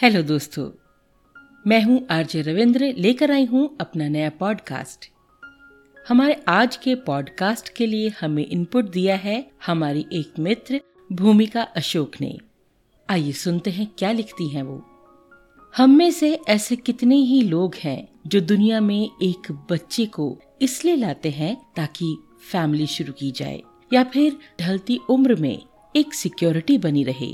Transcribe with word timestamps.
Hello 0.00 0.22
दोस्तों। 0.22 0.70
मैं 1.66 1.80
हूँ 1.82 2.06
आरजे 2.10 2.40
रविंद्र, 2.42 2.92
लेकर 2.98 3.30
आई 3.30 3.44
हूँ 3.44 3.76
अपना 3.80 4.08
नया 4.08 4.30
पॉडकास्ट 4.30 5.08
हमारे 6.08 6.34
आज 6.48 6.76
के 6.76 6.94
पॉडकास्ट 6.94 7.68
के 7.68 7.86
लिए 7.86 8.08
हमें 8.20 8.44
इनपुट 8.46 8.90
दिया 8.90 9.16
है 9.16 9.50
हमारी 9.66 10.04
एक 10.12 10.38
मित्र, 10.38 10.80
भूमिका 11.12 11.62
अशोक 11.62 12.20
ने। 12.20 12.38
आइए 13.10 13.32
सुनते 13.32 13.70
हैं 13.70 13.86
क्या 13.98 14.10
लिखती 14.12 14.48
हैं 14.48 14.62
वो। 14.62 14.76
हम 15.76 15.90
में 15.90 16.10
से 16.10 16.32
ऐसे 16.48 16.76
कितने 16.76 17.16
ही 17.16 17.40
लोग 17.42 17.74
हैं 17.74 18.08
जो 18.26 18.40
दुनिया 18.40 18.80
में 18.80 19.10
एक 19.22 19.52
बच्चे 19.70 20.06
को 20.06 20.36
इसलिए 20.62 20.96
लाते 20.96 21.30
हैं 21.30 21.56
ताकि 21.76 22.16
फैमिली 22.52 22.86
शुरू 22.86 23.12
की 23.12 23.30
जाए, 23.30 23.62
या 23.92 24.04
फिर 24.04 24.36
ढलती 24.60 24.98
उम्र 25.10 25.34
में 25.34 25.62
एक 25.96 26.14
सिक्योरिटी 26.14 26.78
बनी 26.78 27.04
रहे। 27.04 27.32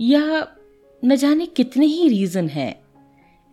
या 0.00 0.56
न 1.04 1.16
जाने 1.16 1.46
कितने 1.46 1.86
ही 1.86 2.08
रीजन 2.08 2.48
हैं। 2.48 2.80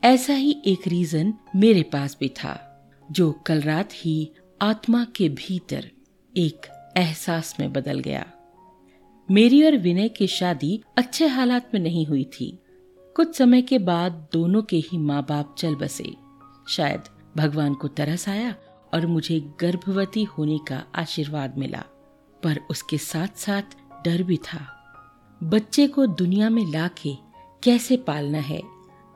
ऐसा 0.04 0.34
ही 0.34 0.62
एक 0.66 0.88
रीजन 0.88 1.34
मेरे 1.56 1.84
पास 1.84 2.18
भी 2.20 2.30
था, 2.30 2.84
जो 3.12 3.32
कल 3.32 3.62
रात 3.62 3.90
ही 3.94 4.32
आत्मा 4.62 5.06
के 5.16 5.30
भीतर 5.30 5.92
एक 6.38 6.68
एहसास 6.98 7.56
में 7.60 7.74
बदल 7.74 8.00
गया। 8.00 8.26
मेरी 9.32 9.64
और 9.64 9.78
विनय 9.78 10.10
की 10.10 10.28
शादी 10.28 10.84
अच्छे 10.98 11.28
हालात 11.28 11.74
में 11.74 11.82
नहीं 11.82 12.06
हुई 12.06 12.24
थी। 12.24 12.60
कुछ 13.16 13.36
समय 13.36 13.62
के 13.62 13.80
बाद 13.80 14.28
दोनों 14.34 14.62
के 14.62 14.78
ही 14.78 14.98
माँ 14.98 15.26
बाप 15.30 15.56
चल 15.58 15.76
बसे। 15.76 16.14
शायद 16.70 17.02
भगवान 17.38 17.74
को 17.74 17.88
तरस 17.88 18.30
आया 18.30 18.56
और 18.94 19.08
मुझे 19.08 19.40
गर्भवती 19.40 20.24
होने 20.24 20.60
का 20.68 20.84
आशीर्वाद 20.96 21.58
मिला, 21.58 21.84
पर 22.44 22.60
उसके 22.70 22.98
साथ 22.98 23.38
साथ 23.38 23.78
डर 24.06 24.24
भी 24.24 24.38
था। 24.38 24.74
बच्चे 25.44 25.88
को 25.88 26.06
दुनिया 26.06 26.50
में 26.50 26.72
लाके 26.72 27.27
कैसे 27.64 27.98
पालना 27.98 28.38
है? 28.38 28.62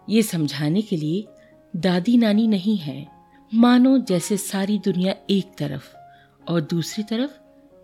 ये 0.10 0.22
समझाने 0.24 0.82
के 0.82 0.98
लिए 0.98 1.28
दादी 1.76 2.18
नानी 2.18 2.48
नहीं 2.48 2.78
है। 2.78 3.08
मानो 3.54 3.98
जैसे 3.98 4.38
सारी 4.38 4.80
दुनिया 4.80 5.16
एक 5.30 5.56
तरफ़ 5.58 5.96
और 6.52 6.62
दूसरी 6.62 7.04
तरफ़ 7.04 7.32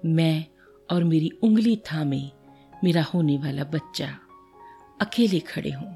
मैं 0.06 0.46
और 0.92 1.04
मेरी 1.04 1.30
उंगली 1.44 1.76
थामे 1.76 2.30
मेरा 2.84 3.04
होने 3.04 3.38
वाला 3.38 3.64
बच्चा 3.64 4.20
अकेले 5.02 5.40
खड़े 5.40 5.72
हों। 5.72 5.94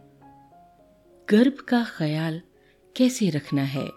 गर्भ 1.30 1.54
का 1.54 1.86
ख्याल 1.98 2.42
कैसे 2.96 3.30
रखना 3.30 3.64
है? 3.64 3.90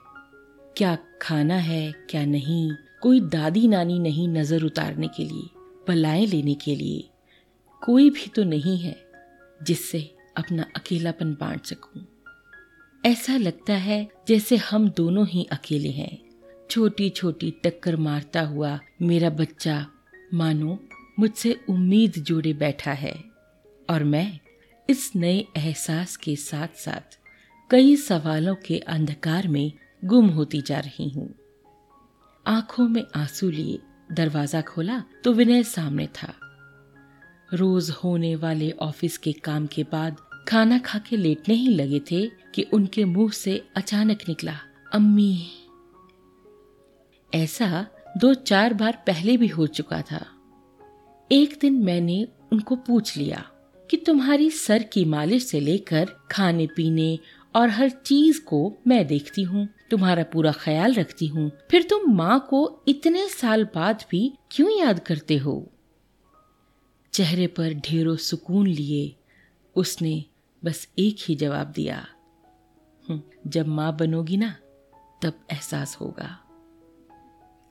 क्या 0.76 0.98
खाना 1.22 1.56
है, 1.56 1.92
क्या 1.92 2.24
नहीं? 2.24 2.72
कोई 3.02 3.20
दादी 3.20 3.68
नानी 3.68 3.98
नहीं 3.98 4.28
नज़र 4.28 4.62
उतारने 4.62 5.08
के 5.08 5.24
लिए, 5.24 5.50
बलाएँ 5.88 6.26
लेने 6.26 6.54
के 6.54 6.76
लिए। 6.76 7.08
कोई 7.82 8.10
भी 8.10 8.26
तो 8.26 8.44
नहीं 8.44 8.78
है 8.78 8.96
जिससे 9.62 10.10
अपना 10.36 10.66
अकेलापन 10.76 11.32
बांट 11.34 11.64
सकूँ। 11.64 12.02
ऐसा 13.06 13.36
लगता 13.36 13.72
है 13.72 14.08
जैसे 14.28 14.56
हम 14.56 14.88
दोनों 14.88 15.26
ही 15.26 15.44
अकेले 15.44 15.90
हैं। 15.90 16.24
छोटी 16.70 17.10
छोटी 17.10 17.50
टक्कर 17.64 17.96
मारता 17.96 18.40
हुआ 18.40 18.80
मेरा 19.02 19.30
बच्चा, 19.30 19.86
मानो, 20.34 20.84
मुझसे 21.18 21.60
उम्मीद 21.68 22.12
जोड़े 22.12 22.52
बैठा 22.52 22.92
है। 22.92 23.24
और 23.90 24.04
मैं 24.04 24.40
इस 24.90 25.12
नए 25.16 25.46
एहसास 25.56 26.16
के 26.16 26.36
साथ 26.36 26.68
साथ 26.68 27.18
कई 27.70 27.96
सवालों 27.96 28.54
के 28.54 28.78
अंधकार 28.78 29.48
में 29.48 29.72
गुम 30.04 30.28
होती 30.28 30.60
जा 30.60 30.78
रही 30.78 31.08
हूँ। 31.08 31.34
आँखों 32.46 32.88
में 32.88 33.04
आँसू 33.16 33.50
लिए 33.50 33.78
दरवाज़ा 34.12 34.60
खोला 34.60 35.04
तो 35.24 35.32
विनय 35.32 35.62
सामने 35.62 36.06
था। 36.06 36.34
रोज 37.54 37.90
होने 38.04 38.34
वाले 38.36 38.70
ऑफ़िस 38.70 39.18
के 39.18 39.32
काम 39.32 39.66
के 39.66 39.82
बाद 39.82 40.16
खाना 40.48 40.78
खा 40.78 40.98
के 40.98 41.16
लेटने 41.16 41.54
ही 41.54 41.68
लगे 41.68 42.00
थे 42.10 42.26
कि 42.54 42.62
उनके 42.62 43.04
मुँह 43.04 43.30
से 43.30 43.62
अचानक 43.76 44.18
निकला, 44.28 44.56
अम्मी। 44.92 45.46
ऐसा 47.32 47.86
दो 48.16 48.34
चार 48.34 48.74
बार 48.74 49.02
पहले 49.06 49.36
भी 49.36 49.46
हो 49.46 49.66
चुका 49.66 50.02
था। 50.02 50.24
एक 51.30 51.58
दिन 51.60 51.82
मैंने 51.84 52.26
उनको 52.52 52.76
पूछ 52.76 53.16
लिया 53.16 53.44
कि 53.90 53.96
तुम्हारी 53.96 54.50
सर 54.50 54.82
की 54.82 55.04
मालिश 55.04 55.46
से 55.46 55.60
लेकर 55.60 56.10
खाने 56.30 56.66
पीने 56.66 57.18
और 57.54 57.68
हर 57.68 57.90
चीज़ 57.90 58.40
को 58.40 58.72
मैं 58.86 59.06
देखती 59.06 59.42
हूँ, 59.42 59.68
तुम्हारा 59.90 60.22
पूरा 60.22 60.52
ख्याल 60.52 60.94
रखती 60.94 61.26
हूँ, 61.26 61.50
फिर 61.70 61.82
तुम 61.82 62.10
माँ 62.14 62.46
को 62.50 62.84
इतने 62.88 63.28
साल 63.28 63.64
बाद 63.64 64.04
भी 64.10 64.32
क्यों 64.50 64.78
याद 64.78 64.98
करते 64.98 65.36
हो? 65.36 65.70
चेहरे 67.14 67.46
पर 67.46 67.74
ढेरों 67.74 68.16
सुकून 68.16 68.66
लिए 68.66 69.16
उसने 69.76 70.24
बस 70.64 70.88
एक 70.98 71.16
ही 71.20 71.34
जवाब 71.34 71.66
दिया 71.66 72.06
हम्म, 73.08 73.22
जब 73.46 73.66
माँ 73.66 73.96
बनोगी 73.96 74.36
ना 74.36 74.56
तब 75.22 75.46
एहसास 75.52 75.96
होगा। 75.96 76.38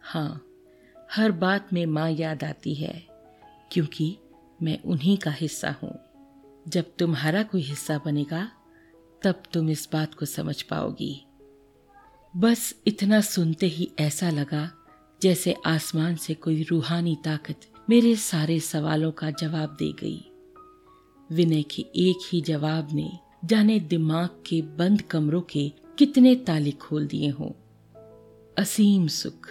हाँ 0.02 0.46
हर 1.12 1.32
बात 1.32 1.74
में 1.74 1.86
माँ 1.86 2.12
याद 2.12 2.44
आती 2.44 2.74
है 2.74 3.08
क्योंकि 3.72 4.18
मैं 4.64 4.82
उन्हीं 4.84 5.18
का 5.18 5.32
हिस्सा 5.32 5.76
हूँ। 5.84 6.00
जब 6.68 6.96
तुम्हारा 7.00 7.44
कोई 7.44 7.62
हिस्सा 7.62 7.98
बनेगा 7.98 8.52
तब 9.24 9.44
तुम 9.54 9.70
इस 9.70 9.90
बात 9.94 10.14
को 10.14 10.26
समझ 10.26 10.62
पाओगी। 10.62 11.26
बस 12.38 12.76
इतना 12.88 13.22
सुनते 13.22 13.66
ही 13.66 13.92
ऐसा 14.00 14.30
लगा 14.30 14.72
जैसे 15.22 15.56
आसमान 15.66 16.16
से 16.16 16.34
कोई 16.34 16.64
रूहानी 16.64 17.18
ताकत 17.26 17.73
मेरे 17.90 18.16
सारे 18.16 18.60
सवालों 18.60 19.12
का 19.12 19.32
जवाब 19.32 19.76
दे 19.80 19.92
गई। 19.92 20.32
विनय 21.32 21.64
के 21.64 21.82
एक 21.82 22.30
ही 22.32 22.42
जवाब 22.42 22.88
ने 22.94 23.12
जाने 23.46 23.80
दिमाग 23.80 24.30
के 24.46 24.62
बंद 24.62 25.02
कमरों 25.02 25.42
के 25.42 25.72
कितने 25.98 26.36
ताले 26.36 26.72
खोल 26.72 27.08
दिए 27.08 27.30
हों। 27.30 27.52
असीम 28.58 29.08
सुख 29.08 29.50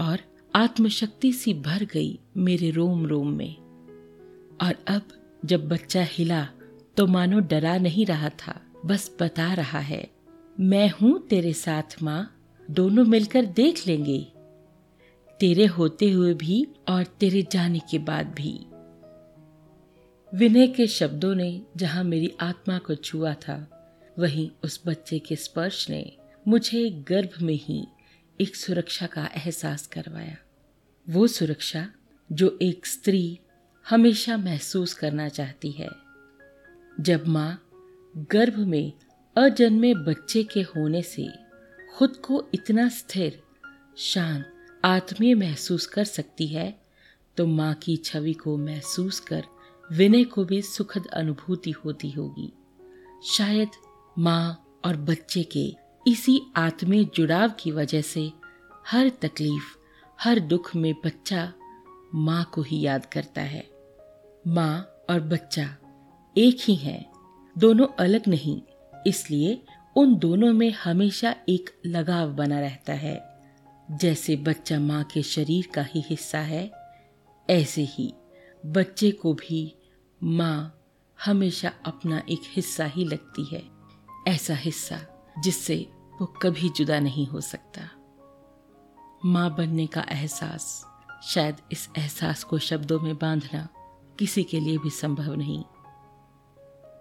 और 0.00 0.18
आत्मशक्ति 0.54 1.32
सी 1.32 1.54
भर 1.54 1.84
गई 1.84 2.18
मेरे 2.36 2.70
रोम 2.70 3.06
रोम 3.06 3.28
में। 3.28 3.56
और 4.62 4.74
अब 4.88 5.02
जब 5.44 5.68
बच्चा 5.68 6.02
हिला 6.02 6.48
तो 6.96 7.06
मानो 7.06 7.40
डरा 7.40 7.78
नहीं 7.78 8.06
रहा 8.06 8.28
था, 8.28 8.60
बस 8.86 9.16
बता 9.20 9.54
रहा 9.54 9.78
है, 9.78 10.10
मैं 10.60 10.90
हूँ 10.90 11.26
तेरे 11.26 11.52
साथ, 11.52 12.02
माँ, 12.02 12.36
दोनों 12.70 13.04
मिलकर 13.04 13.44
देख 13.44 13.86
लेंगे। 13.86 14.31
तेरे 15.42 15.66
होते 15.66 16.10
हुए 16.10 16.34
भी 16.34 16.68
और 16.88 17.04
तेरे 17.04 17.46
जाने 17.52 17.78
के 17.78 17.98
बाद 17.98 18.26
भी। 18.26 18.66
विनय 20.38 20.66
के 20.66 20.86
शब्दों 20.86 21.34
ने 21.34 21.62
जहाँ 21.76 22.04
मेरी 22.04 22.32
आत्मा 22.40 22.78
को 22.78 22.94
छुआ 22.94 23.34
था, 23.34 23.88
वहीं 24.18 24.50
उस 24.64 24.80
बच्चे 24.86 25.18
के 25.18 25.36
स्पर्श 25.36 25.90
ने 25.90 26.16
मुझे 26.48 26.90
गर्भ 26.90 27.30
में 27.42 27.54
ही 27.54 27.86
एक 28.40 28.56
सुरक्षा 28.56 29.06
का 29.06 29.26
एहसास 29.26 29.86
करवाया। 29.86 30.36
वो 31.08 31.26
सुरक्षा 31.26 31.88
जो 32.32 32.58
एक 32.62 32.86
स्त्री 32.86 33.38
हमेशा 33.88 34.36
महसूस 34.36 34.94
करना 34.94 35.28
चाहती 35.28 35.70
है। 35.70 35.88
जब 37.00 37.26
माँ 37.26 37.68
गर्भ 38.16 38.58
में 38.58 38.92
अजन्मे 39.36 39.94
बच्चे 39.94 40.42
के 40.42 40.62
होने 40.62 41.02
से 41.02 41.28
खुद 41.96 42.16
को 42.16 42.48
इतना 42.54 42.88
स्थिर, 42.88 43.42
शांत 43.96 44.51
आत्मीय 44.84 45.34
महसूस 45.34 45.86
कर 45.86 46.04
सकती 46.04 46.46
है 46.46 46.82
तो 47.36 47.46
माँ 47.46 47.74
की 47.74 47.96
छवि 47.96 48.32
को 48.32 48.56
महसूस 48.56 49.20
कर 49.20 49.44
विनय 49.92 50.24
को 50.24 50.44
भी 50.44 50.62
सुखद 50.62 51.06
अनुभूति 51.06 51.70
होती 51.70 52.10
होगी। 52.10 52.52
शायद 53.24 53.68
माँ 54.18 54.64
और 54.84 54.96
बच्चे 54.96 55.42
के 55.42 55.74
इसी 56.06 56.40
आत्मीय 56.56 57.04
जुड़ाव 57.04 57.52
की 57.60 57.70
वजह 57.70 58.00
से 58.00 58.30
हर 58.86 59.08
तकलीफ़, 59.08 59.76
हर 60.20 60.40
दुख 60.40 60.74
में 60.76 60.94
बच्चा 61.04 61.52
माँ 62.14 62.44
को 62.54 62.62
ही 62.62 62.80
याद 62.80 63.06
करता 63.06 63.40
है। 63.40 63.64
माँ 64.46 65.04
और 65.10 65.20
बच्चा 65.20 65.68
एक 66.36 66.58
ही 66.60 66.74
है, 66.74 67.04
दोनों 67.58 67.86
अलग 67.98 68.28
नहीं, 68.28 68.60
इसलिए 69.06 69.62
उन 69.96 70.14
दोनों 70.16 70.52
में 70.52 70.70
हमेशा 70.74 71.34
एक 71.48 71.70
लगाव 71.86 72.32
बना 72.32 72.60
रहता 72.60 72.92
है। 72.92 73.31
जैसे 73.92 74.36
बच्चा 74.36 74.78
माँ 74.80 75.02
के 75.04 75.22
शरीर 75.22 75.68
का 75.74 75.82
ही 75.82 76.00
हिस्सा 76.00 76.38
है, 76.38 76.70
ऐसे 77.48 77.82
ही 77.84 78.12
बच्चे 78.66 79.10
को 79.10 79.32
भी 79.34 79.74
माँ 80.22 80.78
हमेशा 81.24 81.72
अपना 81.86 82.22
एक 82.30 82.40
हिस्सा 82.48 82.84
ही 82.84 83.04
लगती 83.04 83.44
है, 83.44 83.62
ऐसा 84.28 84.54
हिस्सा 84.54 85.00
जिससे 85.38 85.76
वो 86.20 86.26
कभी 86.26 86.68
जुदा 86.68 86.98
नहीं 87.00 87.26
हो 87.26 87.40
सकता। 87.40 87.88
माँ 89.24 89.54
बनने 89.54 89.86
का 89.86 90.04
एहसास, 90.10 90.84
शायद 91.22 91.56
इस 91.72 91.88
एहसास 91.98 92.44
को 92.44 92.58
शब्दों 92.58 93.00
में 93.00 93.14
बांधना 93.18 93.68
किसी 94.18 94.42
के 94.42 94.60
लिए 94.60 94.78
भी 94.78 94.90
संभव 94.90 95.34
नहीं। 95.34 95.62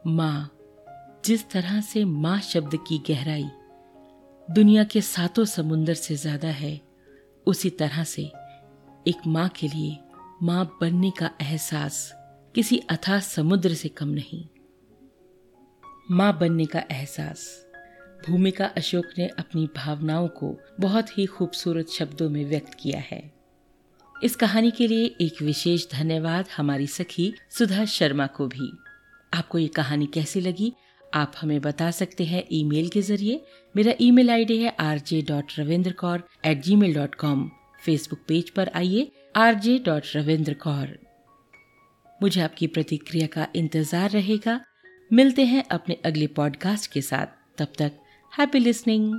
माँ, 0.07 0.49
जिस 1.25 1.49
तरह 1.49 1.81
से 1.81 2.05
माँ 2.05 2.39
शब्द 2.39 2.75
की 2.87 2.97
गहराई 3.09 3.49
दुनिया 4.47 4.83
के 4.83 5.01
सातों 5.01 5.43
समुंदर 5.45 5.93
से 5.93 6.15
ज़्यादा 6.15 6.47
है, 6.47 6.79
उसी 7.47 7.69
तरह 7.69 8.03
से 8.03 8.21
एक 9.07 9.27
माँ 9.27 9.47
के 9.49 9.67
लिए 9.67 9.97
माँ 10.43 10.65
बनने 10.81 11.11
का 11.11 11.29
एहसास 11.41 12.13
किसी 12.55 12.77
अथाह 12.89 13.19
समुद्र 13.19 13.73
से 13.73 13.89
कम 13.89 14.07
नहीं। 14.07 14.43
माँ 16.11 16.37
बनने 16.39 16.65
का 16.65 16.83
एहसास। 16.91 17.45
भूमिका 18.27 18.65
अशोक 18.77 19.05
ने 19.17 19.27
अपनी 19.27 19.67
भावनाओं 19.75 20.27
को 20.27 20.55
बहुत 20.79 21.17
ही 21.17 21.25
खूबसूरत 21.25 21.89
शब्दों 21.89 22.29
में 22.29 22.43
व्यक्त 22.45 22.73
किया 22.73 22.99
है। 22.99 23.21
इस 24.15 24.35
कहानी 24.35 24.71
के 24.71 24.87
लिए 24.87 25.05
एक 25.21 25.41
विशेष 25.41 25.89
धन्यवाद 25.91 26.45
हमारी 26.57 26.87
सखी 26.87 27.33
सुधा 27.49 27.85
शर्मा 27.85 28.27
को 28.27 28.47
भी। 28.47 28.71
आपको 29.33 29.57
ये 29.57 29.67
कहानी 29.67 30.05
कैसी 30.05 30.41
लगी? 30.41 30.73
आप 31.13 31.33
हमें 31.37 31.59
बता 31.61 31.89
सकते 31.91 32.23
हैं 32.23 32.43
ईमेल 32.51 32.87
के 32.89 33.01
ज़रिए। 33.01 33.41
मेरा 33.75 33.93
ईमेल 34.01 34.29
आईडी 34.29 34.57
है 34.57 34.75
R 34.79 34.99
J 34.99 35.21
dot 35.21 35.51
Ravinder 35.59 35.91
Kaur 35.91 36.23
at 36.45 36.61
Gmail 36.75 36.93
dot 36.95 37.15
com 37.15 37.49
Facebook 37.85 38.19
page 38.27 38.49
पर 38.49 38.71
आइए 38.75 39.11
R 39.35 39.53
J 39.55 39.77
dot 39.79 40.15
Ravinder 40.15 40.53
Kaur 40.63 40.97
मुझे 42.19 42.41
आपकी 42.41 42.67
प्रतिक्रिया 42.67 43.27
का 43.27 43.47
इंतज़ार 43.55 44.09
रहेगा। 44.09 44.59
मिलते 45.11 45.45
हैं 45.45 45.63
अपने 45.71 45.97
अगले 46.05 46.27
पॉडकास्ट 46.29 46.91
के 46.91 47.01
साथ। 47.01 47.27
तब 47.57 47.73
तक 47.77 47.91
हैप्पी 48.33 48.59
लिसनिंग 48.59 49.13